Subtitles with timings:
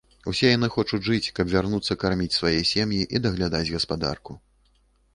[0.29, 4.43] Усе яны хочуць жыць, каб вярнуцца карміць свае сем'і і даглядаць гаспадарку.